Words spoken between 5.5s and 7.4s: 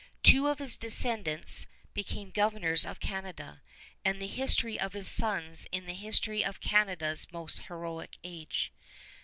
is the history of Canada's